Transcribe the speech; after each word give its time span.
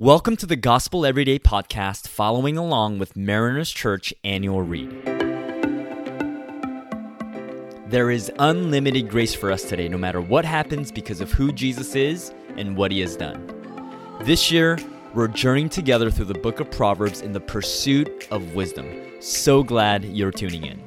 Welcome 0.00 0.36
to 0.36 0.46
the 0.46 0.54
Gospel 0.54 1.04
Everyday 1.04 1.40
podcast, 1.40 2.06
following 2.06 2.56
along 2.56 3.00
with 3.00 3.16
Mariners 3.16 3.68
Church 3.68 4.14
annual 4.22 4.62
read. 4.62 4.88
There 7.88 8.08
is 8.08 8.30
unlimited 8.38 9.08
grace 9.08 9.34
for 9.34 9.50
us 9.50 9.64
today, 9.64 9.88
no 9.88 9.98
matter 9.98 10.20
what 10.20 10.44
happens, 10.44 10.92
because 10.92 11.20
of 11.20 11.32
who 11.32 11.50
Jesus 11.50 11.96
is 11.96 12.32
and 12.56 12.76
what 12.76 12.92
he 12.92 13.00
has 13.00 13.16
done. 13.16 13.44
This 14.22 14.52
year, 14.52 14.78
we're 15.14 15.26
journeying 15.26 15.68
together 15.68 16.12
through 16.12 16.26
the 16.26 16.34
book 16.34 16.60
of 16.60 16.70
Proverbs 16.70 17.22
in 17.22 17.32
the 17.32 17.40
pursuit 17.40 18.28
of 18.30 18.54
wisdom. 18.54 18.86
So 19.18 19.64
glad 19.64 20.04
you're 20.04 20.30
tuning 20.30 20.64
in. 20.64 20.80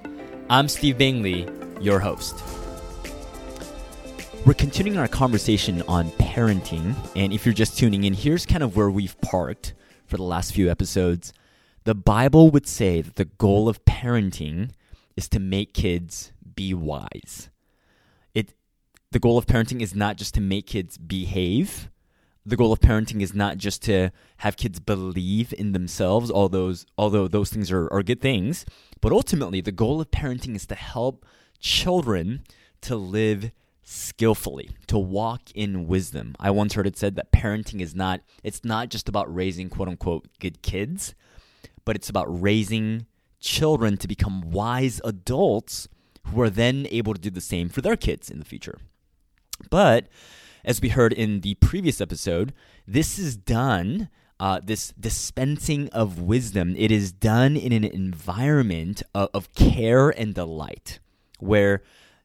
I'm 0.50 0.70
Steve 0.70 0.98
Bingley, 0.98 1.50
your 1.82 2.00
host. 2.00 2.42
We're 4.44 4.56
continuing 4.56 4.98
our 4.98 5.08
conversation 5.08 5.84
on 5.84 6.10
parenting, 6.14 6.96
and 7.16 7.32
if 7.32 7.46
you're 7.46 7.54
just 7.54 7.78
tuning 7.78 8.06
in, 8.06 8.14
here's 8.14 8.44
kind 8.44 8.64
of 8.64 8.76
where 8.76 8.90
we've 8.90 9.16
parked 9.22 9.76
for 10.08 10.18
the 10.18 10.24
last 10.24 10.56
few 10.56 10.70
episodes. 10.72 11.32
The 11.84 11.94
Bible 11.94 12.50
would 12.50 12.66
say 12.66 13.02
that 13.02 13.18
the 13.18 13.26
goal 13.26 13.70
of 13.70 13.86
parenting 13.86 14.72
is 15.16 15.30
to 15.30 15.40
make 15.40 15.76
kids 15.76 16.32
be 16.56 16.74
wise. 16.74 17.52
It 18.34 18.56
the 19.12 19.20
goal 19.20 19.38
of 19.38 19.46
parenting 19.46 19.80
is 19.80 19.94
not 19.94 20.18
just 20.18 20.34
to 20.34 20.42
make 20.42 20.66
kids 20.66 20.98
behave. 20.98 21.92
The 22.44 22.58
goal 22.58 22.74
of 22.74 22.80
parenting 22.80 23.22
is 23.22 23.36
not 23.36 23.60
just 23.60 23.84
to 23.84 24.10
have 24.38 24.58
kids 24.58 24.80
believe 24.80 25.54
in 25.56 25.74
themselves, 25.74 26.32
all 26.32 26.50
those 26.50 26.88
although 26.98 27.28
those 27.28 27.52
things 27.52 27.72
are, 27.72 27.88
are 27.94 28.02
good 28.02 28.22
things, 28.22 28.66
but 29.02 29.12
ultimately 29.12 29.62
the 29.62 29.72
goal 29.72 30.02
of 30.02 30.10
parenting 30.10 30.56
is 30.56 30.66
to 30.66 30.76
help 30.76 31.28
children 31.60 32.44
to 32.82 32.96
live 32.96 33.52
skillfully 33.84 34.72
to 34.88 34.98
walk 34.98 35.52
in 35.56 35.88
wisdom. 35.88 36.36
I 36.40 36.52
once 36.52 36.74
heard 36.74 36.88
it 36.88 36.98
said 36.98 37.16
that 37.16 37.32
parenting 37.32 37.82
is 37.82 37.96
not 37.96 38.22
it's 38.44 38.64
not 38.64 38.90
just 38.90 39.10
about 39.10 39.34
raising 39.34 39.70
quote 39.70 39.88
unquote 39.88 40.28
good 40.40 40.62
kids 40.62 41.16
but 41.84 41.96
it's 41.96 42.10
about 42.10 42.42
raising 42.42 43.08
children 43.40 43.98
to 43.98 44.08
become 44.08 44.52
wise 44.52 45.02
adults 45.04 45.88
who 46.28 46.42
are 46.42 46.50
then 46.50 46.88
able 46.92 47.14
to 47.14 47.20
do 47.20 47.32
the 47.32 47.42
same 47.42 47.70
for 47.70 47.82
their 47.82 47.98
kids 47.98 48.30
in 48.30 48.38
the 48.38 48.46
future. 48.46 48.78
But 49.70 50.08
as 50.64 50.80
we 50.80 50.90
heard 50.90 51.12
in 51.12 51.42
the 51.42 51.56
previous 51.56 52.00
episode 52.00 52.54
this 52.88 53.18
is 53.18 53.36
done 53.36 54.10
uh, 54.40 54.60
this 54.64 54.92
dispensing 55.00 55.88
of 55.90 56.20
wisdom. 56.20 56.76
It 56.76 56.92
is 56.92 57.12
done 57.12 57.56
in 57.56 57.72
an 57.72 57.84
environment 57.84 59.04
of, 59.14 59.30
of 59.36 59.54
care 59.54 60.10
and 60.10 60.34
delight 60.34 61.00
where 61.38 61.84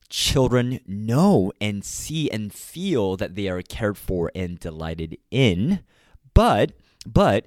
children 0.08 0.80
know 0.86 1.52
and 1.60 1.84
see 1.84 2.30
and 2.30 2.52
feel 2.52 3.16
that 3.16 3.34
they 3.34 3.48
are 3.48 3.62
cared 3.62 3.98
for 3.98 4.30
and 4.34 4.58
delighted 4.58 5.18
in. 5.30 5.80
But, 6.34 6.72
but, 7.06 7.46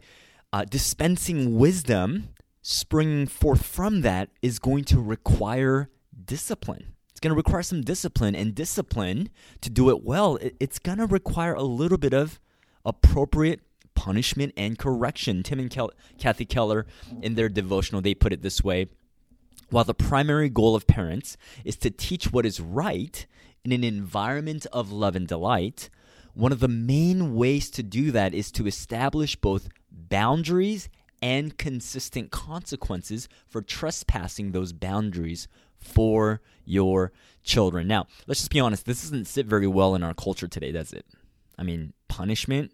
uh, 0.51 0.65
dispensing 0.65 1.57
wisdom 1.57 2.29
springing 2.61 3.27
forth 3.27 3.65
from 3.65 4.01
that 4.01 4.29
is 4.41 4.59
going 4.59 4.83
to 4.85 4.99
require 4.99 5.89
discipline. 6.25 6.95
It's 7.09 7.19
going 7.19 7.31
to 7.31 7.35
require 7.35 7.63
some 7.63 7.81
discipline, 7.81 8.35
and 8.35 8.55
discipline 8.55 9.29
to 9.61 9.69
do 9.69 9.89
it 9.89 10.03
well, 10.03 10.37
it's 10.59 10.79
going 10.79 10.99
to 10.99 11.05
require 11.05 11.53
a 11.53 11.63
little 11.63 11.97
bit 11.97 12.13
of 12.13 12.39
appropriate 12.85 13.61
punishment 13.93 14.53
and 14.55 14.77
correction. 14.77 15.43
Tim 15.43 15.59
and 15.59 15.69
Kel- 15.69 15.91
Kathy 16.17 16.45
Keller, 16.45 16.85
in 17.21 17.35
their 17.35 17.49
devotional, 17.49 18.01
they 18.01 18.13
put 18.13 18.31
it 18.31 18.41
this 18.41 18.63
way 18.63 18.87
while 19.71 19.83
the 19.83 19.93
primary 19.93 20.49
goal 20.49 20.75
of 20.75 20.87
parents 20.87 21.37
is 21.63 21.75
to 21.77 21.89
teach 21.89 22.31
what 22.31 22.45
is 22.45 22.59
right 22.59 23.25
in 23.63 23.71
an 23.71 23.83
environment 23.83 24.65
of 24.71 24.91
love 24.91 25.15
and 25.15 25.27
delight, 25.27 25.89
one 26.33 26.51
of 26.51 26.59
the 26.59 26.67
main 26.67 27.35
ways 27.35 27.69
to 27.71 27.83
do 27.83 28.11
that 28.11 28.33
is 28.33 28.51
to 28.51 28.67
establish 28.67 29.35
both 29.35 29.69
boundaries 29.91 30.89
and 31.21 31.57
consistent 31.57 32.31
consequences 32.31 33.27
for 33.47 33.61
trespassing 33.61 34.51
those 34.51 34.71
boundaries 34.71 35.47
for 35.77 36.41
your 36.65 37.11
children. 37.43 37.87
Now, 37.87 38.07
let's 38.27 38.41
just 38.41 38.51
be 38.51 38.59
honest, 38.59 38.85
this 38.85 39.01
doesn't 39.01 39.25
sit 39.25 39.45
very 39.45 39.67
well 39.67 39.95
in 39.95 40.03
our 40.03 40.13
culture 40.13 40.47
today, 40.47 40.71
does 40.71 40.93
it? 40.93 41.05
I 41.57 41.63
mean, 41.63 41.93
punishment, 42.07 42.71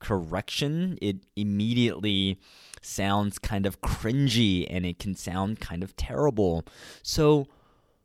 correction, 0.00 0.98
it 1.00 1.16
immediately 1.36 2.40
sounds 2.84 3.38
kind 3.38 3.66
of 3.66 3.80
cringy 3.80 4.66
and 4.68 4.84
it 4.84 4.98
can 4.98 5.14
sound 5.14 5.60
kind 5.60 5.82
of 5.82 5.96
terrible. 5.96 6.64
So 7.02 7.46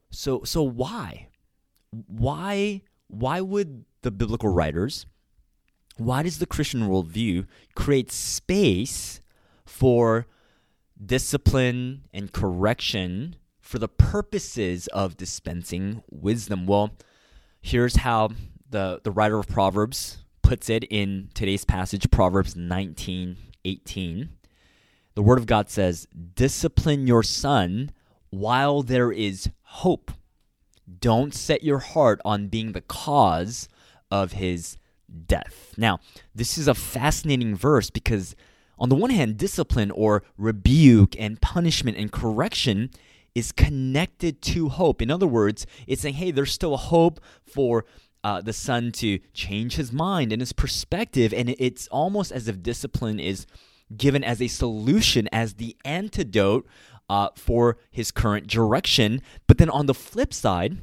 so 0.09 0.43
so 0.43 0.63
why? 0.63 1.27
Why 1.91 2.81
why 3.07 3.41
would 3.41 3.85
the 4.01 4.11
biblical 4.11 4.49
writers 4.49 5.05
why 5.99 6.23
does 6.23 6.39
the 6.39 6.45
Christian 6.45 6.87
worldview 6.87 7.45
create 7.75 8.11
space 8.11 9.21
for 9.65 10.27
discipline 11.03 12.05
and 12.13 12.31
correction 12.31 13.35
for 13.59 13.79
the 13.79 13.89
purposes 13.89 14.87
of 14.87 15.17
dispensing 15.17 16.01
wisdom? 16.09 16.65
Well, 16.65 16.91
here's 17.61 17.97
how 17.97 18.29
the, 18.69 19.01
the 19.03 19.11
writer 19.11 19.37
of 19.39 19.47
Proverbs 19.47 20.19
puts 20.41 20.69
it 20.69 20.85
in 20.85 21.29
today's 21.33 21.65
passage, 21.65 22.09
Proverbs 22.09 22.55
19 22.55 23.37
18 23.65 24.29
the 25.19 25.23
Word 25.23 25.37
of 25.37 25.47
God 25.47 25.69
says, 25.69 26.07
Discipline 26.35 27.05
your 27.05 27.23
son 27.23 27.91
while 28.29 28.81
there 28.81 29.11
is 29.11 29.49
hope. 29.63 30.13
Don't 31.01 31.33
set 31.33 31.61
your 31.61 31.79
heart 31.79 32.21
on 32.23 32.47
being 32.47 32.71
the 32.71 32.79
cause 32.79 33.67
of 34.09 34.31
his 34.31 34.77
death. 35.27 35.73
Now, 35.75 35.99
this 36.33 36.57
is 36.57 36.69
a 36.69 36.73
fascinating 36.73 37.53
verse 37.53 37.89
because, 37.89 38.33
on 38.77 38.87
the 38.87 38.95
one 38.95 39.09
hand, 39.09 39.35
discipline 39.35 39.91
or 39.91 40.23
rebuke 40.37 41.19
and 41.19 41.41
punishment 41.41 41.97
and 41.97 42.13
correction 42.13 42.89
is 43.35 43.51
connected 43.51 44.41
to 44.43 44.69
hope. 44.69 45.01
In 45.01 45.11
other 45.11 45.27
words, 45.27 45.67
it's 45.85 46.01
saying, 46.01 46.15
hey, 46.15 46.31
there's 46.31 46.53
still 46.53 46.73
a 46.73 46.77
hope 46.77 47.19
for 47.43 47.83
uh, 48.23 48.39
the 48.39 48.53
son 48.53 48.93
to 48.93 49.19
change 49.33 49.75
his 49.75 49.91
mind 49.91 50.31
and 50.31 50.41
his 50.41 50.53
perspective. 50.53 51.33
And 51.33 51.57
it's 51.59 51.89
almost 51.89 52.31
as 52.31 52.47
if 52.47 52.63
discipline 52.63 53.19
is 53.19 53.45
given 53.95 54.23
as 54.23 54.41
a 54.41 54.47
solution, 54.47 55.27
as 55.31 55.55
the 55.55 55.75
antidote 55.83 56.67
uh, 57.09 57.29
for 57.35 57.77
his 57.91 58.11
current 58.11 58.47
direction. 58.47 59.21
But 59.47 59.57
then 59.57 59.69
on 59.69 59.85
the 59.85 59.93
flip 59.93 60.33
side, 60.33 60.77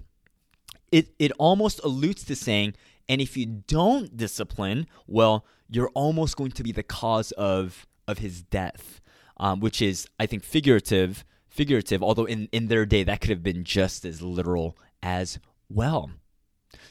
it, 0.91 1.15
it 1.19 1.33
almost 1.39 1.81
alludes 1.85 2.25
to 2.25 2.37
saying, 2.37 2.75
and 3.09 3.21
if 3.21 3.37
you 3.37 3.47
don't 3.47 4.17
discipline, 4.17 4.87
well, 5.07 5.45
you're 5.69 5.91
almost 5.95 6.37
going 6.37 6.53
to 6.53 6.63
be 6.63 6.73
the 6.73 6.83
cause 6.83 7.33
of, 7.33 7.87
of 8.09 8.19
his 8.19 8.43
death, 8.43 9.01
um, 9.37 9.61
which 9.61 9.81
is, 9.81 10.09
I 10.19 10.27
think, 10.27 10.43
figurative. 10.45 11.25
Figurative, 11.49 12.03
although 12.03 12.27
in, 12.27 12.51
in 12.53 12.67
their 12.67 12.85
day 12.85 13.03
that 13.03 13.23
could 13.23 13.31
have 13.31 13.43
been 13.43 13.65
just 13.65 14.05
as 14.05 14.21
literal 14.21 14.77
as 15.03 15.39
well. 15.71 16.11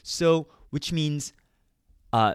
So, 0.02 0.48
which 0.70 0.92
means 0.92 1.32
uh, 2.12 2.34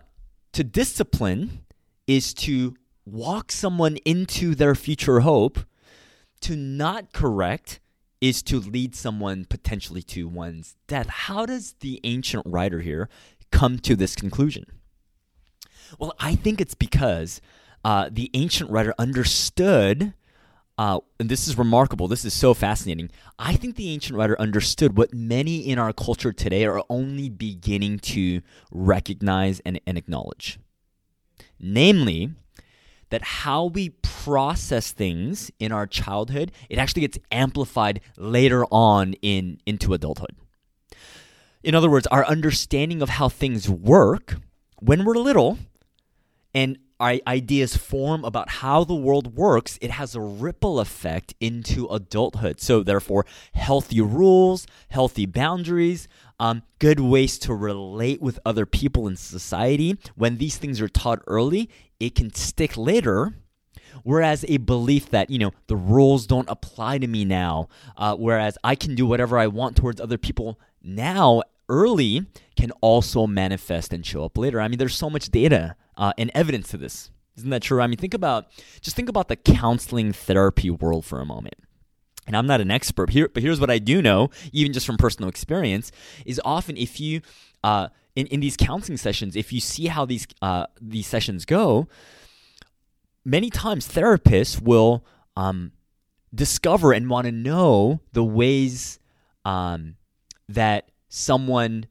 to 0.54 0.64
discipline 0.64 1.66
is 2.08 2.34
to 2.36 2.76
walk 3.06 3.52
someone 3.52 3.98
into 4.06 4.56
their 4.56 4.76
future 4.76 5.22
hope, 5.22 5.60
to 6.42 6.56
not 6.56 7.14
correct 7.14 7.80
is 8.20 8.44
to 8.44 8.60
lead 8.60 8.96
someone 8.96 9.46
potentially 9.46 10.04
to 10.04 10.28
one's 10.28 10.76
death. 10.88 11.08
How 11.10 11.46
does 11.46 11.74
the 11.80 12.00
ancient 12.04 12.44
writer 12.46 12.80
here 12.80 13.10
come 13.52 13.80
to 13.80 13.96
this 13.96 14.16
conclusion? 14.16 14.66
Well, 16.00 16.14
I 16.20 16.36
think 16.36 16.62
it's 16.62 16.76
because 16.76 17.42
uh, 17.84 18.10
the 18.12 18.30
ancient 18.34 18.70
writer 18.70 18.94
understood. 19.00 20.14
Uh, 20.78 21.00
and 21.20 21.30
this 21.30 21.48
is 21.48 21.58
remarkable. 21.58 22.08
This 22.08 22.26
is 22.26 22.34
so 22.34 22.54
fascinating. 22.54 23.12
I 23.38 23.56
think 23.56 23.76
the 23.76 23.90
ancient 23.90 24.18
writer 24.18 24.40
understood 24.40 24.98
what 24.98 25.14
many 25.14 25.60
in 25.60 25.78
our 25.78 25.94
culture 25.94 26.32
today 26.32 26.66
are 26.66 26.84
only 26.90 27.30
beginning 27.30 28.00
to 28.00 28.42
recognize 28.72 29.60
and, 29.66 29.80
and 29.86 29.98
acknowledge. 29.98 30.60
Namely, 31.60 32.32
that 33.12 33.22
how 33.22 33.66
we 33.66 33.90
process 34.02 34.92
things 34.92 35.52
in 35.60 35.72
our 35.72 35.86
childhood, 35.86 36.52
it 36.70 36.80
actually 36.80 37.02
gets 37.02 37.20
amplified 37.32 38.02
later 38.18 38.66
on 38.66 39.14
in 39.22 39.60
into 39.66 39.94
adulthood. 39.94 40.36
In 41.64 41.76
other 41.76 41.90
words, 41.90 42.08
our 42.08 42.26
understanding 42.26 43.02
of 43.02 43.10
how 43.10 43.30
things 43.30 43.70
work 43.70 44.38
when 44.80 45.06
we're 45.06 45.16
little 45.16 45.60
and 46.54 46.78
our 47.00 47.18
ideas 47.26 47.76
form 47.76 48.24
about 48.24 48.50
how 48.50 48.84
the 48.84 48.96
world 48.96 49.36
works, 49.36 49.80
it 49.82 49.90
has 49.90 50.14
a 50.14 50.22
ripple 50.22 50.80
effect 50.80 51.34
into 51.40 51.88
adulthood. 51.88 52.62
So, 52.62 52.84
therefore, 52.84 53.26
healthy 53.54 54.02
rules, 54.02 54.68
healthy 54.90 55.26
boundaries, 55.26 56.08
um, 56.42 56.64
good 56.80 57.00
ways 57.00 57.38
to 57.38 57.54
relate 57.54 58.20
with 58.20 58.40
other 58.44 58.66
people 58.66 59.08
in 59.08 59.16
society, 59.16 59.96
when 60.16 60.38
these 60.38 60.58
things 60.58 60.82
are 60.82 60.90
taught 60.90 61.22
early, 61.28 61.70
it 62.00 62.16
can 62.16 62.34
stick 62.34 62.76
later. 62.76 63.36
Whereas 64.04 64.44
a 64.48 64.58
belief 64.58 65.12
that, 65.12 65.30
you 65.30 65.38
know, 65.38 65.52
the 65.68 65.76
rules 65.76 66.26
don't 66.26 66.50
apply 66.50 66.98
to 66.98 67.06
me 67.06 67.26
now, 67.26 67.70
uh, 67.96 68.16
whereas 68.16 68.58
I 68.64 68.74
can 68.74 68.96
do 68.96 69.06
whatever 69.06 69.38
I 69.38 69.46
want 69.48 69.76
towards 69.76 70.02
other 70.02 70.18
people 70.18 70.60
now, 70.82 71.44
early, 71.70 72.26
can 72.56 72.72
also 72.82 73.28
manifest 73.28 73.94
and 73.94 74.04
show 74.04 74.26
up 74.26 74.36
later. 74.36 74.60
I 74.60 74.68
mean, 74.68 74.80
there's 74.80 74.96
so 74.96 75.12
much 75.12 75.30
data 75.30 75.76
uh, 75.96 76.14
and 76.18 76.32
evidence 76.34 76.70
to 76.70 76.78
this. 76.78 77.12
Isn't 77.38 77.52
that 77.52 77.62
true? 77.62 77.82
I 77.82 77.88
mean, 77.88 77.98
think 77.98 78.16
about 78.16 78.48
just 78.82 78.96
think 78.96 79.10
about 79.10 79.28
the 79.28 79.36
counseling 79.36 80.12
therapy 80.12 80.72
world 80.72 81.06
for 81.06 81.22
a 81.22 81.26
moment. 81.26 81.56
And 82.32 82.38
I'm 82.38 82.48
not 82.48 82.62
an 82.62 82.72
expert 82.72 83.10
here, 83.10 83.28
but 83.28 83.44
here's 83.44 83.60
what 83.60 83.70
I 83.70 83.78
do 83.78 84.02
know, 84.02 84.30
even 84.54 84.72
just 84.72 84.86
from 84.86 84.96
personal 84.96 85.28
experience, 85.28 85.92
is 86.26 86.40
often 86.46 86.78
if 86.78 86.98
you 86.98 87.20
uh, 87.62 87.90
in, 88.16 88.26
in 88.28 88.40
these 88.40 88.56
counseling 88.56 88.98
sessions, 88.98 89.36
if 89.36 89.52
you 89.52 89.60
see 89.60 89.88
how 89.88 90.06
these 90.06 90.26
uh, 90.42 90.68
these 90.80 91.08
sessions 91.08 91.44
go, 91.44 91.90
many 93.26 93.50
times 93.50 93.86
therapists 93.86 94.62
will 94.62 95.06
um, 95.36 95.74
discover 96.34 96.94
and 96.94 97.10
want 97.10 97.26
to 97.26 97.34
know 97.34 98.00
the 98.14 98.24
ways 98.24 98.98
um, 99.44 99.96
that 100.48 100.90
someone 101.10 101.86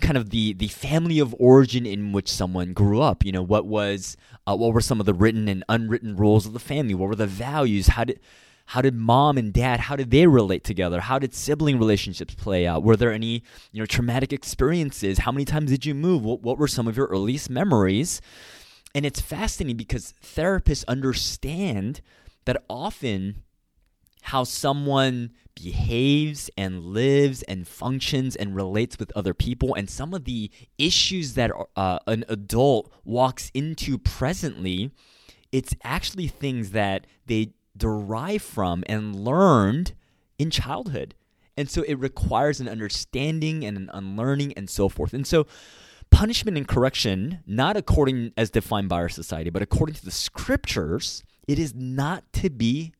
kind 0.00 0.16
of 0.16 0.30
the 0.30 0.52
the 0.52 0.66
family 0.66 1.20
of 1.20 1.32
origin 1.38 1.86
in 1.86 2.12
which 2.12 2.30
someone 2.30 2.74
grew 2.74 3.00
up 3.00 3.24
you 3.24 3.32
know 3.32 3.42
what 3.42 3.64
was 3.64 4.14
uh, 4.46 4.56
what 4.56 4.74
were 4.74 4.80
some 4.80 4.98
of 5.00 5.06
the 5.06 5.14
written 5.14 5.46
and 5.46 5.62
unwritten 5.68 6.16
rules 6.16 6.44
of 6.44 6.52
the 6.52 6.58
family? 6.58 6.94
What 6.94 7.08
were 7.08 7.14
the 7.14 7.26
values? 7.26 7.88
How 7.88 8.02
did 8.02 8.18
how 8.66 8.82
did 8.82 8.94
mom 8.94 9.38
and 9.38 9.52
dad 9.52 9.80
how 9.80 9.96
did 9.96 10.10
they 10.10 10.26
relate 10.26 10.64
together? 10.64 11.00
How 11.00 11.18
did 11.18 11.34
sibling 11.34 11.78
relationships 11.78 12.34
play 12.34 12.66
out? 12.66 12.82
Were 12.82 12.96
there 12.96 13.12
any 13.12 13.42
you 13.72 13.80
know 13.80 13.86
traumatic 13.86 14.32
experiences? 14.32 15.18
How 15.18 15.32
many 15.32 15.44
times 15.44 15.70
did 15.70 15.86
you 15.86 15.94
move? 15.94 16.22
What, 16.24 16.42
what 16.42 16.58
were 16.58 16.68
some 16.68 16.88
of 16.88 16.96
your 16.96 17.06
earliest 17.06 17.48
memories? 17.48 18.20
And 18.94 19.04
it's 19.06 19.20
fascinating 19.20 19.76
because 19.76 20.14
therapists 20.24 20.84
understand 20.88 22.00
that 22.44 22.62
often 22.68 23.42
how 24.22 24.42
someone 24.42 25.30
behaves 25.54 26.50
and 26.56 26.82
lives 26.82 27.42
and 27.44 27.68
functions 27.68 28.34
and 28.34 28.54
relates 28.56 28.98
with 28.98 29.12
other 29.14 29.32
people 29.32 29.74
and 29.74 29.88
some 29.88 30.12
of 30.12 30.24
the 30.24 30.50
issues 30.76 31.34
that 31.34 31.50
uh, 31.76 31.98
an 32.06 32.24
adult 32.28 32.92
walks 33.04 33.50
into 33.54 33.96
presently 33.96 34.90
it's 35.52 35.74
actually 35.84 36.28
things 36.28 36.72
that 36.72 37.06
they 37.26 37.52
derive 37.76 38.42
from 38.42 38.84
and 38.86 39.14
learned 39.14 39.92
in 40.38 40.50
childhood 40.50 41.14
and 41.56 41.70
so 41.70 41.82
it 41.82 41.94
requires 41.94 42.60
an 42.60 42.68
understanding 42.68 43.64
and 43.64 43.76
an 43.76 43.90
unlearning 43.94 44.52
and 44.54 44.68
so 44.68 44.88
forth 44.88 45.14
and 45.14 45.26
so 45.26 45.46
punishment 46.10 46.56
and 46.56 46.68
correction 46.68 47.40
not 47.46 47.76
according 47.76 48.32
as 48.36 48.50
defined 48.50 48.88
by 48.88 48.96
our 48.96 49.08
society 49.08 49.50
but 49.50 49.62
according 49.62 49.94
to 49.94 50.04
the 50.04 50.10
scriptures 50.10 51.24
it 51.46 51.58
is 51.58 51.74
not 51.74 52.24
to 52.32 52.50
be 52.50 52.92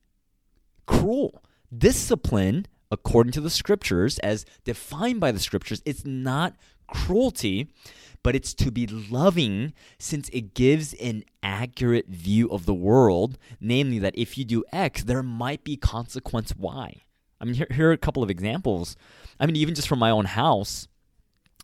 cruel. 0.87 1.43
Discipline, 1.77 2.67
according 2.91 3.33
to 3.33 3.41
the 3.41 3.51
scriptures, 3.51 4.19
as 4.21 4.47
defined 4.65 5.21
by 5.21 5.33
the 5.33 5.41
scriptures, 5.41 5.83
it's 5.85 6.05
not 6.05 6.57
cruelty, 6.87 7.69
but 8.23 8.35
it's 8.35 8.55
to 8.55 8.71
be 8.71 8.87
loving 8.87 9.73
since 9.99 10.29
it 10.31 10.55
gives 10.55 10.95
an 10.95 11.25
accurate 11.43 12.09
view 12.09 12.49
of 12.51 12.67
the 12.67 12.75
world, 12.75 13.39
namely 13.61 13.99
that 13.99 14.17
if 14.17 14.37
you 14.37 14.45
do 14.45 14.65
X, 14.73 15.05
there 15.05 15.23
might 15.23 15.65
be 15.65 15.77
consequence 15.77 16.55
Y. 16.57 17.03
I 17.41 17.45
mean, 17.45 17.55
here, 17.55 17.69
here 17.71 17.91
are 17.91 17.93
a 17.93 17.99
couple 17.99 18.23
of 18.23 18.31
examples. 18.31 18.97
I 19.39 19.47
mean, 19.47 19.57
even 19.57 19.75
just 19.75 19.89
from 19.89 19.99
my 19.99 20.11
own 20.11 20.25
house, 20.25 20.89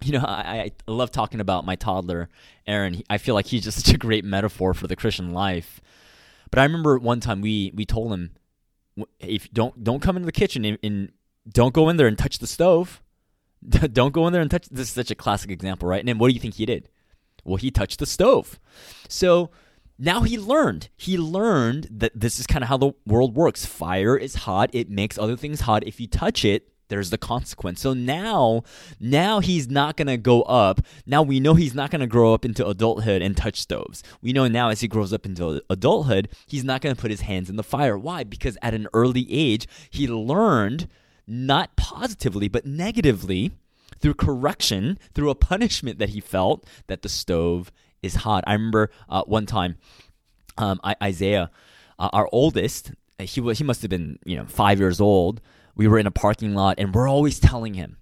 you 0.04 0.12
know, 0.12 0.24
I, 0.26 0.72
I 0.86 0.90
love 0.90 1.10
talking 1.10 1.40
about 1.40 1.64
my 1.64 1.76
toddler, 1.76 2.28
Aaron. 2.66 3.02
I 3.08 3.18
feel 3.18 3.34
like 3.34 3.46
he's 3.46 3.64
just 3.64 3.78
such 3.86 3.94
a 3.94 3.98
great 3.98 4.24
metaphor 4.24 4.74
for 4.74 4.86
the 4.86 4.96
Christian 4.96 5.32
life. 5.32 5.80
But 6.50 6.58
I 6.58 6.64
remember 6.64 6.98
one 6.98 7.20
time 7.20 7.40
we 7.40 7.72
we 7.74 7.86
told 7.86 8.12
him, 8.12 8.32
if 9.18 9.50
don't 9.52 9.82
don't 9.82 10.00
come 10.00 10.16
into 10.16 10.26
the 10.26 10.32
kitchen 10.32 10.64
and, 10.64 10.78
and 10.82 11.12
don't 11.48 11.74
go 11.74 11.88
in 11.88 11.96
there 11.96 12.06
and 12.06 12.18
touch 12.18 12.38
the 12.38 12.46
stove. 12.46 13.02
don't 13.92 14.12
go 14.12 14.26
in 14.26 14.32
there 14.32 14.42
and 14.42 14.50
touch. 14.50 14.68
This 14.70 14.88
is 14.88 14.94
such 14.94 15.10
a 15.10 15.14
classic 15.14 15.50
example, 15.50 15.88
right? 15.88 16.00
And 16.00 16.08
then 16.08 16.18
what 16.18 16.28
do 16.28 16.34
you 16.34 16.40
think 16.40 16.54
he 16.54 16.66
did? 16.66 16.88
Well, 17.44 17.56
he 17.56 17.70
touched 17.70 17.98
the 17.98 18.06
stove. 18.06 18.58
So 19.08 19.50
now 19.98 20.22
he 20.22 20.38
learned. 20.38 20.88
He 20.96 21.18
learned 21.18 21.88
that 21.90 22.12
this 22.14 22.38
is 22.38 22.46
kind 22.46 22.62
of 22.62 22.68
how 22.68 22.76
the 22.76 22.92
world 23.06 23.34
works. 23.34 23.66
Fire 23.66 24.16
is 24.16 24.34
hot. 24.34 24.70
It 24.72 24.90
makes 24.90 25.18
other 25.18 25.36
things 25.36 25.62
hot. 25.62 25.86
If 25.86 26.00
you 26.00 26.06
touch 26.06 26.44
it, 26.44 26.68
there's 26.88 27.10
the 27.10 27.18
consequence. 27.18 27.80
So 27.80 27.94
now, 27.94 28.64
now 29.00 29.40
he's 29.40 29.68
not 29.68 29.96
gonna 29.96 30.18
go 30.18 30.42
up. 30.42 30.80
Now 31.06 31.22
we 31.22 31.40
know 31.40 31.54
he's 31.54 31.74
not 31.74 31.90
gonna 31.90 32.06
grow 32.06 32.34
up 32.34 32.44
into 32.44 32.66
adulthood 32.66 33.22
and 33.22 33.34
touch 33.34 33.60
stoves. 33.60 34.02
We 34.20 34.34
know 34.34 34.46
now 34.46 34.68
as 34.68 34.80
he 34.80 34.88
grows 34.88 35.12
up 35.12 35.24
into 35.24 35.62
adulthood, 35.70 36.28
he's 36.46 36.64
not 36.64 36.82
gonna 36.82 36.94
put 36.94 37.10
his 37.10 37.22
hands 37.22 37.48
in 37.48 37.56
the 37.56 37.62
fire. 37.62 37.96
Why? 37.96 38.24
Because 38.24 38.58
at 38.60 38.74
an 38.74 38.88
early 38.92 39.26
age, 39.30 39.66
he 39.88 40.06
learned 40.06 40.86
not 41.26 41.76
positively 41.76 42.48
but 42.48 42.66
negatively 42.66 43.52
through 44.00 44.14
correction, 44.14 44.98
through 45.14 45.30
a 45.30 45.34
punishment 45.34 45.98
that 45.98 46.10
he 46.10 46.20
felt 46.20 46.66
that 46.88 47.02
the 47.02 47.08
stove 47.08 47.70
is 48.02 48.16
hot. 48.16 48.42
I 48.46 48.54
remember 48.54 48.90
uh, 49.08 49.22
one 49.24 49.46
time, 49.46 49.76
um, 50.58 50.80
I, 50.82 50.96
Isaiah, 51.02 51.50
uh, 51.98 52.10
our 52.12 52.28
oldest, 52.32 52.92
he 53.18 53.40
was 53.40 53.58
he 53.58 53.64
must 53.64 53.82
have 53.82 53.90
been 53.90 54.18
you 54.24 54.36
know 54.36 54.44
five 54.46 54.80
years 54.80 55.00
old 55.00 55.40
we 55.74 55.88
were 55.88 55.98
in 55.98 56.06
a 56.06 56.10
parking 56.10 56.54
lot 56.54 56.78
and 56.78 56.94
we're 56.94 57.08
always 57.08 57.38
telling 57.38 57.74
him, 57.74 57.96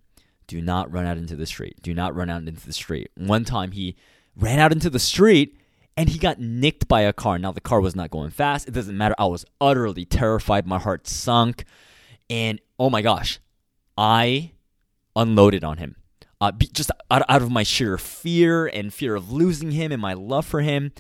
do 0.47 0.61
not 0.61 0.93
run 0.93 1.07
out 1.07 1.17
into 1.17 1.37
the 1.37 1.47
street. 1.47 1.81
Do 1.83 1.95
not 1.95 2.15
run 2.15 2.31
out 2.31 2.43
into 2.47 2.67
the 2.67 2.73
street. 2.73 3.11
One 3.17 3.45
time 3.45 3.73
he 3.73 3.97
ran 4.37 4.59
out 4.59 4.73
into 4.73 4.91
the 4.91 4.99
street 4.99 5.57
and 5.97 6.09
he 6.09 6.19
got 6.19 6.41
nicked 6.41 6.89
by 6.89 7.03
a 7.03 7.13
car. 7.13 7.39
Now 7.39 7.53
the 7.53 7.61
car 7.61 7.81
was 7.81 7.95
not 7.95 8.11
going 8.11 8.31
fast. 8.31 8.67
It 8.67 8.73
doesn't 8.73 8.97
matter. 8.97 9.15
I 9.19 9.27
was 9.27 9.45
utterly 9.61 10.05
terrified. 10.05 10.67
My 10.67 10.79
heart 10.79 11.07
sunk. 11.07 11.65
And 12.31 12.61
oh 12.79 12.89
my 12.89 13.03
gosh, 13.03 13.41
I 13.99 14.53
unloaded 15.17 15.65
on 15.65 15.79
him. 15.79 15.97
Uh, 16.41 16.53
just 16.53 16.91
out, 17.11 17.23
out 17.29 17.43
of 17.43 17.51
my 17.51 17.65
sheer 17.65 17.99
fear 17.99 18.67
and 18.67 18.95
fear 18.95 19.15
of 19.15 19.31
losing 19.31 19.73
him 19.73 19.93
and 19.93 20.01
my 20.01 20.15
love 20.15 20.47
for 20.47 20.63
him. 20.63 20.93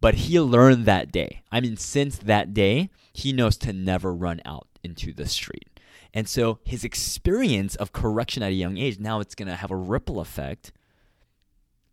But 0.00 0.14
he 0.14 0.38
learned 0.38 0.86
that 0.86 1.10
day. 1.10 1.42
I 1.50 1.60
mean, 1.60 1.76
since 1.76 2.18
that 2.18 2.54
day, 2.54 2.90
he 3.12 3.32
knows 3.32 3.56
to 3.58 3.72
never 3.72 4.14
run 4.14 4.40
out 4.44 4.68
into 4.84 5.12
the 5.12 5.26
street. 5.26 5.68
And 6.14 6.28
so 6.28 6.58
his 6.64 6.84
experience 6.84 7.74
of 7.76 7.92
correction 7.92 8.42
at 8.42 8.50
a 8.50 8.54
young 8.54 8.76
age, 8.76 8.98
now 8.98 9.20
it's 9.20 9.34
going 9.34 9.48
to 9.48 9.56
have 9.56 9.70
a 9.70 9.76
ripple 9.76 10.20
effect 10.20 10.72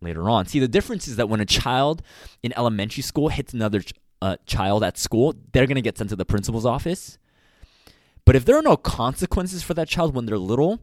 later 0.00 0.28
on. 0.28 0.46
See, 0.46 0.58
the 0.58 0.68
difference 0.68 1.08
is 1.08 1.16
that 1.16 1.28
when 1.28 1.40
a 1.40 1.46
child 1.46 2.02
in 2.42 2.56
elementary 2.56 3.02
school 3.02 3.28
hits 3.28 3.52
another 3.52 3.82
uh, 4.22 4.36
child 4.46 4.82
at 4.84 4.98
school, 4.98 5.34
they're 5.52 5.66
going 5.66 5.76
to 5.76 5.82
get 5.82 5.98
sent 5.98 6.10
to 6.10 6.16
the 6.16 6.24
principal's 6.24 6.66
office. 6.66 7.18
But 8.28 8.36
if 8.36 8.44
there 8.44 8.58
are 8.58 8.62
no 8.62 8.76
consequences 8.76 9.62
for 9.62 9.72
that 9.72 9.88
child 9.88 10.14
when 10.14 10.26
they're 10.26 10.36
little, 10.36 10.82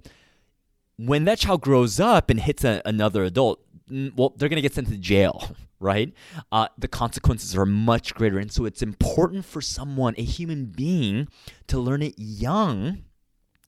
when 0.97 1.25
that 1.25 1.37
child 1.37 1.61
grows 1.61 1.99
up 1.99 2.31
and 2.31 2.39
hits 2.39 2.63
a, 2.63 2.81
another 2.85 3.23
adult, 3.23 3.63
well, 3.87 4.33
they're 4.35 4.49
going 4.49 4.55
to 4.55 4.63
get 4.63 4.73
sent 4.73 4.87
to 4.87 4.97
jail, 4.97 5.55
right? 5.79 6.11
Uh, 6.51 6.69
the 6.75 6.87
consequences 6.87 7.55
are 7.55 7.67
much 7.67 8.15
greater. 8.15 8.39
And 8.39 8.51
so 8.51 8.65
it's 8.65 8.81
important 8.81 9.45
for 9.45 9.61
someone, 9.61 10.15
a 10.17 10.23
human 10.23 10.65
being, 10.65 11.27
to 11.67 11.77
learn 11.77 12.01
it 12.01 12.15
young 12.17 13.03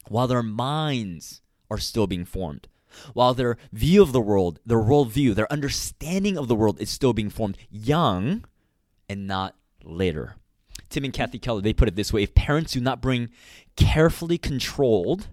while 0.08 0.26
their 0.26 0.42
minds 0.42 1.42
are 1.70 1.78
still 1.78 2.08
being 2.08 2.26
formed, 2.26 2.68
while 3.14 3.36
their 3.36 3.58
view 3.72 4.02
of 4.02 4.12
the 4.12 4.20
world, 4.20 4.60
their 4.66 4.80
worldview, 4.80 5.36
their 5.36 5.54
understanding 5.54 6.36
of 6.36 6.48
the 6.48 6.56
world 6.56 6.82
is 6.82 6.90
still 6.90 7.14
being 7.14 7.30
formed 7.30 7.60
young 7.70 8.44
and 9.08 9.28
not 9.28 9.56
later. 9.84 10.38
Tim 10.90 11.04
and 11.04 11.14
Kathy 11.14 11.40
Keller, 11.40 11.62
they 11.62 11.74
put 11.74 11.88
it 11.88 11.96
this 11.96 12.14
way 12.14 12.24
if 12.24 12.36
parents 12.36 12.74
do 12.74 12.80
not 12.80 13.02
bring 13.02 13.30
carefully 13.76 14.38
controlled, 14.38 15.28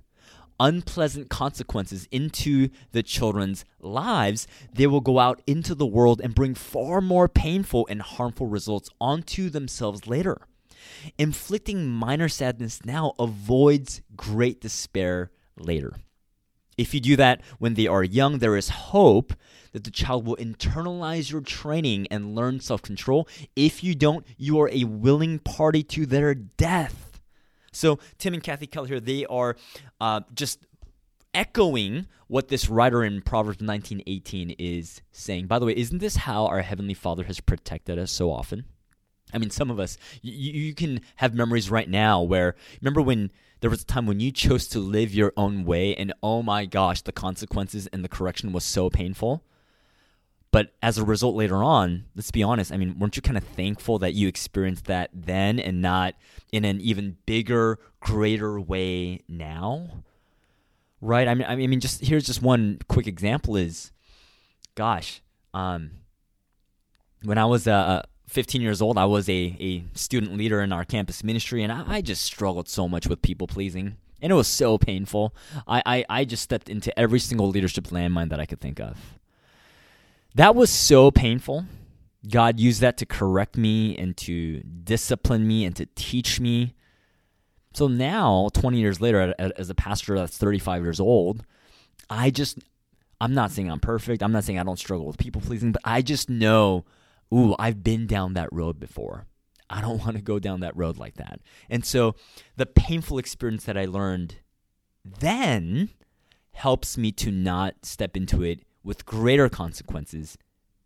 unpleasant 0.61 1.31
consequences 1.31 2.09
into 2.11 2.69
the 2.93 3.03
children's 3.03 3.65
lives, 3.81 4.47
they 4.73 4.87
will 4.87 5.01
go 5.01 5.19
out 5.19 5.43
into 5.47 5.75
the 5.75 5.87
world 5.87 6.21
and 6.23 6.35
bring 6.35 6.55
far 6.55 7.01
more 7.01 7.29
painful 7.29 7.87
and 7.91 8.03
harmful 8.03 8.47
results 8.47 8.89
onto 9.01 9.51
themselves 9.51 10.07
later. 10.07 10.43
Inflicting 11.19 11.87
minor 11.87 12.29
sadness 12.29 12.85
now 12.85 13.15
avoids 13.19 14.03
great 14.17 14.61
despair 14.61 15.31
later. 15.57 15.95
If 16.77 16.95
you 16.95 17.01
do 17.01 17.17
that 17.17 17.41
when 17.59 17.75
they 17.75 17.87
are 17.87 18.03
young, 18.05 18.39
there 18.39 18.57
is 18.57 18.69
hope 18.69 19.35
that 19.73 19.85
the 19.85 19.91
child 19.91 20.27
will 20.27 20.37
internalize 20.37 21.31
your 21.31 21.41
training 21.41 22.07
and 22.11 22.35
learn 22.35 22.61
self 22.61 22.83
control. 22.83 23.29
If 23.57 23.85
you 23.85 23.95
don't, 23.95 24.27
you 24.37 24.61
are 24.61 24.71
a 24.71 24.85
willing 24.85 25.39
party 25.41 25.83
to 25.85 26.07
their 26.07 26.35
death. 26.35 27.21
So, 27.73 27.99
Tim 28.19 28.35
and 28.35 28.43
Kathy 28.43 28.69
Keller 28.69 28.87
here, 28.87 29.01
they 29.01 29.27
are 29.27 29.57
uh, 30.01 30.21
just 30.33 30.65
echoing 31.35 32.07
what 32.29 32.49
this 32.49 32.69
writer 32.69 33.03
in 33.05 33.21
Proverbs 33.21 33.59
19:18 33.59 34.55
is 34.59 35.03
saying. 35.13 35.49
By 35.49 35.59
the 35.59 35.67
way, 35.67 35.77
isn't 35.77 35.99
this 35.99 36.17
how 36.17 36.47
our 36.47 36.63
heavenly 36.63 36.95
Father 36.95 37.25
has 37.25 37.41
protected 37.41 37.99
us 37.99 38.13
so 38.13 38.31
often? 38.31 38.65
I 39.35 39.39
mean, 39.39 39.51
some 39.51 39.71
of 39.71 39.81
us, 39.81 39.99
you, 40.23 40.33
you 40.33 40.75
can 40.75 41.01
have 41.17 41.35
memories 41.35 41.71
right 41.71 41.89
now 41.89 42.23
where, 42.23 42.55
remember 42.81 43.03
when 43.03 43.31
there 43.61 43.71
was 43.71 43.83
a 43.83 43.87
time 43.87 44.07
when 44.07 44.21
you 44.21 44.31
chose 44.31 44.69
to 44.69 44.79
live 44.79 45.13
your 45.13 45.33
own 45.37 45.65
way, 45.65 45.95
and 45.97 46.13
oh 46.23 46.43
my 46.43 46.67
gosh, 46.67 47.03
the 47.03 47.13
consequences 47.13 47.87
and 47.89 48.05
the 48.05 48.09
correction 48.09 48.53
was 48.53 48.65
so 48.65 48.89
painful? 48.89 49.43
But 50.51 50.73
as 50.81 50.99
a 50.99 51.05
result, 51.05 51.35
later 51.35 51.65
on, 51.65 52.05
let's 52.15 52.31
be 52.31 52.45
honest, 52.45 52.71
I 52.71 52.77
mean, 52.77 52.97
weren't 52.97 53.17
you 53.17 53.23
kind 53.23 53.37
of 53.37 53.43
thankful 53.43 53.99
that 53.99 54.15
you 54.15 54.29
experienced 54.29 54.85
that 54.85 55.11
then 55.13 55.59
and 55.59 55.83
not 55.83 56.15
in 56.53 56.65
an 56.65 56.81
even 56.81 57.17
bigger, 57.27 57.81
greater 57.99 58.61
way 58.61 59.23
now? 59.27 60.05
Right? 61.01 61.27
I 61.27 61.35
mean, 61.35 61.47
I 61.49 61.57
mean, 61.57 61.81
just 61.81 62.05
here's 62.05 62.25
just 62.25 62.41
one 62.41 62.79
quick 62.87 63.09
example 63.09 63.57
is, 63.57 63.91
gosh, 64.77 65.23
um, 65.53 65.91
when 67.25 67.37
I 67.37 67.47
was 67.47 67.67
a, 67.67 68.05
15 68.35 68.61
years 68.61 68.83
old, 68.83 68.99
I 68.99 69.05
was 69.05 69.29
a, 69.29 69.57
a 69.61 69.85
student 69.97 70.37
leader 70.37 70.61
in 70.61 70.73
our 70.73 70.85
campus 70.85 71.23
ministry, 71.23 71.63
and 71.63 71.73
I, 71.73 71.85
I 71.87 72.01
just 72.01 72.23
struggled 72.23 72.69
so 72.69 72.89
much 72.89 73.07
with 73.07 73.23
people 73.23 73.47
pleasing. 73.47 73.97
And 74.21 74.33
it 74.33 74.35
was 74.35 74.49
so 74.49 74.77
painful. 74.77 75.35
I, 75.69 75.83
I, 75.87 76.05
I 76.09 76.25
just 76.25 76.43
stepped 76.43 76.69
into 76.69 76.97
every 76.99 77.21
single 77.21 77.49
leadership 77.49 77.85
landmine 77.85 78.31
that 78.31 78.41
I 78.41 78.47
could 78.47 78.61
think 78.61 78.81
of. 78.81 78.99
That 80.35 80.57
was 80.57 80.71
so 80.71 81.13
painful. 81.13 81.67
God 82.29 82.59
used 82.59 82.81
that 82.81 82.97
to 82.99 83.07
correct 83.07 83.57
me 83.57 83.97
and 83.97 84.17
to 84.19 84.61
discipline 84.63 85.47
me 85.47 85.65
and 85.65 85.77
to 85.77 85.87
teach 85.95 86.41
me. 86.41 86.75
So 87.75 87.87
now, 87.87 88.49
20 88.53 88.79
years 88.81 89.01
later, 89.01 89.35
as 89.39 89.71
a 89.71 89.75
pastor 89.75 90.17
that's 90.17 90.39
35 90.39 90.83
years 90.83 90.99
old, 90.99 91.45
I 92.11 92.31
just, 92.31 92.59
I'm 93.21 93.35
not 93.35 93.53
saying 93.53 93.71
I'm 93.71 93.81
perfect. 93.81 94.23
I'm 94.23 94.33
not 94.33 94.43
saying 94.43 94.59
I 94.59 94.65
don't 94.65 94.79
struggle 94.79 95.07
with 95.07 95.19
people 95.19 95.41
pleasing, 95.41 95.71
but 95.71 95.83
I 95.85 96.03
just 96.03 96.29
know, 96.29 96.85
ooh, 97.35 97.55
I've 97.59 97.83
been 97.83 98.07
down 98.07 98.35
that 98.35 98.53
road 98.53 98.79
before. 98.79 99.27
I 99.69 99.81
don't 99.81 99.99
want 100.05 100.17
to 100.17 100.23
go 100.23 100.39
down 100.39 100.61
that 100.61 100.77
road 100.77 100.99
like 100.99 101.17
that. 101.17 101.41
And 101.69 101.85
so 101.85 102.15
the 102.57 102.67
painful 102.67 103.19
experience 103.19 103.65
that 103.65 103.77
I 103.77 103.87
learned 103.87 104.37
then 105.05 105.91
helps 106.53 106.97
me 106.97 107.11
to 107.13 107.31
not 107.31 107.85
step 107.85 108.17
into 108.17 108.43
it 108.43 108.61
with 108.83 109.05
greater 109.05 109.49
consequences 109.49 110.39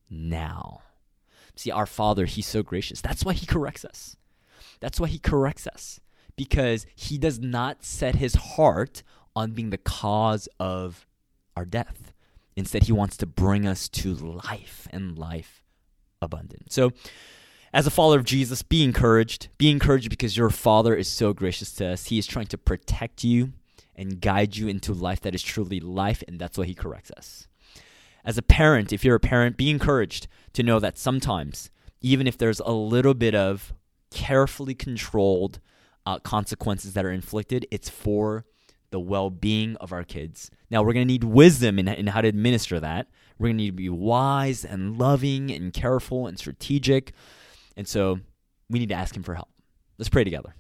now. 0.09 0.81
See, 1.55 1.71
our 1.71 1.87
Father, 1.87 2.25
He's 2.25 2.47
so 2.47 2.63
gracious. 2.63 3.01
That's 3.01 3.25
why 3.25 3.33
He 3.35 3.47
corrects 3.47 3.85
us. 3.85 4.17
That's 4.81 4.99
why 4.99 5.09
He 5.09 5.19
corrects 5.19 5.67
us. 5.67 6.01
Because 6.37 6.87
He 6.95 7.19
does 7.19 7.41
not 7.41 7.85
set 7.85 8.17
His 8.17 8.35
heart 8.35 9.03
on 9.37 9.53
being 9.53 9.71
the 9.71 9.79
cause 9.79 10.49
of 10.59 11.07
our 11.57 11.65
death. 11.65 12.13
Instead, 12.57 12.85
He 12.85 12.93
wants 12.93 13.17
to 13.19 13.27
bring 13.27 13.67
us 13.67 13.89
to 13.89 14.15
life 14.15 14.87
and 14.93 15.19
life 15.19 15.65
abundant. 16.21 16.73
So, 16.73 16.93
as 17.73 17.87
a 17.87 17.91
follower 17.91 18.19
of 18.19 18.25
Jesus, 18.25 18.63
be 18.63 18.83
encouraged. 18.83 19.49
Be 19.59 19.71
encouraged 19.71 20.09
because 20.09 20.37
your 20.37 20.51
Father 20.51 20.95
is 20.95 21.07
so 21.07 21.33
gracious 21.35 21.73
to 21.75 21.93
us. 21.93 22.07
He 22.07 22.19
is 22.19 22.27
trying 22.27 22.47
to 22.47 22.59
protect 22.59 23.25
you 23.25 23.53
and 23.95 24.21
guide 24.21 24.57
you 24.57 24.69
into 24.69 24.95
life 24.95 25.21
that 25.21 25.35
is 25.35 25.43
truly 25.43 25.81
life, 25.81 26.23
and 26.27 26.39
that's 26.39 26.57
why 26.57 26.65
He 26.65 26.75
corrects 26.75 27.11
us. 27.17 27.47
As 28.25 28.39
a 28.39 28.43
parent, 28.43 28.93
if 28.93 29.05
you're 29.05 29.17
a 29.17 29.21
parent, 29.21 29.57
be 29.57 29.71
encouraged 29.71 30.29
to 30.55 30.63
know 30.63 30.81
that 30.81 30.99
sometimes, 30.99 31.71
even 32.01 32.27
if 32.27 32.39
there's 32.39 32.61
a 32.61 32.73
little 32.73 33.15
bit 33.15 33.35
of 33.35 33.75
carefully 34.11 34.75
controlled 34.75 35.61
uh, 36.07 36.19
consequences 36.21 36.95
that 36.95 37.05
are 37.05 37.13
inflicted, 37.13 37.67
it's 37.71 37.91
for 37.91 38.45
the 38.91 39.01
well 39.01 39.31
being 39.31 39.77
of 39.77 39.93
our 39.93 40.05
kids. 40.05 40.51
Now, 40.71 40.83
we're 40.83 40.95
going 40.95 41.07
to 41.07 41.13
need 41.13 41.25
wisdom 41.25 41.79
in, 41.79 41.89
in 41.89 42.07
how 42.09 42.21
to 42.21 42.29
administer 42.29 42.81
that. 42.81 43.09
We're 43.39 43.49
going 43.49 43.59
to 43.59 43.63
need 43.65 43.71
to 43.71 43.77
be 43.77 43.89
wise 43.89 44.65
and 44.65 44.99
loving 44.99 45.51
and 45.51 45.73
careful 45.73 46.27
and 46.27 46.39
strategic. 46.39 47.13
And 47.77 47.87
so 47.87 48.21
we 48.69 48.79
need 48.79 48.89
to 48.89 48.95
ask 48.95 49.17
Him 49.17 49.23
for 49.23 49.35
help. 49.35 49.49
Let's 49.97 50.09
pray 50.09 50.25
together. 50.25 50.55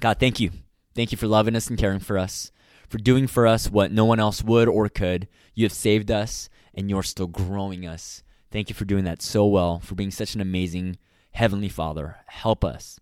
God, 0.00 0.18
thank 0.18 0.40
you. 0.40 0.50
Thank 0.94 1.12
you 1.12 1.18
for 1.18 1.26
loving 1.26 1.56
us 1.56 1.68
and 1.68 1.78
caring 1.78 2.00
for 2.00 2.18
us, 2.18 2.52
for 2.88 2.98
doing 2.98 3.26
for 3.26 3.46
us 3.46 3.70
what 3.70 3.92
no 3.92 4.04
one 4.04 4.20
else 4.20 4.42
would 4.42 4.68
or 4.68 4.88
could. 4.88 5.28
You 5.54 5.64
have 5.64 5.72
saved 5.72 6.10
us, 6.10 6.50
and 6.74 6.90
you're 6.90 7.02
still 7.02 7.26
growing 7.26 7.86
us. 7.86 8.22
Thank 8.50 8.68
you 8.68 8.74
for 8.74 8.84
doing 8.84 9.04
that 9.04 9.22
so 9.22 9.46
well, 9.46 9.80
for 9.80 9.94
being 9.94 10.10
such 10.10 10.34
an 10.34 10.40
amazing 10.40 10.98
Heavenly 11.30 11.70
Father. 11.70 12.16
Help 12.26 12.64
us 12.64 13.00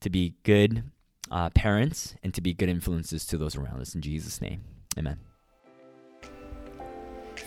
to 0.00 0.08
be 0.08 0.36
good 0.42 0.84
uh, 1.30 1.50
parents 1.50 2.14
and 2.22 2.32
to 2.32 2.40
be 2.40 2.54
good 2.54 2.70
influences 2.70 3.26
to 3.26 3.36
those 3.36 3.56
around 3.56 3.80
us. 3.80 3.94
In 3.94 4.00
Jesus' 4.00 4.40
name, 4.40 4.62
amen. 4.96 5.18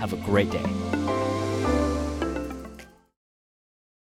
have 0.00 0.14
a 0.14 0.16
great 0.16 0.50
day. 0.50 1.19